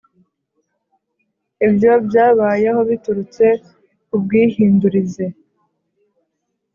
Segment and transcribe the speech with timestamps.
[1.67, 3.45] Ibyo byabayeho biturutse
[4.07, 5.25] ku bwihindurize